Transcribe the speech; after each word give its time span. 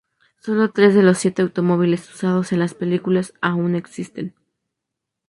Sólo 0.39 0.71
tres 0.71 0.95
de 0.95 1.03
los 1.03 1.19
siete 1.19 1.43
automóviles 1.43 2.09
usados 2.11 2.51
en 2.53 2.57
las 2.57 2.73
películas 2.73 3.35
aún 3.39 3.75
existen. 3.75 4.33